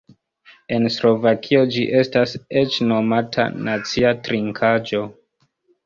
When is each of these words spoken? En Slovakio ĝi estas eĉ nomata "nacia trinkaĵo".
En 0.77 0.87
Slovakio 0.95 1.61
ĝi 1.77 1.85
estas 2.01 2.35
eĉ 2.65 2.81
nomata 2.89 3.47
"nacia 3.71 4.17
trinkaĵo". 4.27 5.09